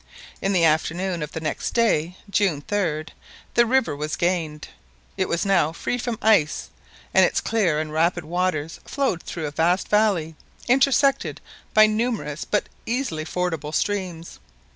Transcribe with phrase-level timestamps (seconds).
[0.41, 3.09] In the afternoon of the next day, June 3d,
[3.53, 4.67] the river was gained.
[5.15, 6.71] It was now free from ice,
[7.13, 10.33] and its clear and rapid waters flowed through a vast valley,
[10.67, 11.39] intersected
[11.75, 14.39] by numerous but easily fordable streams.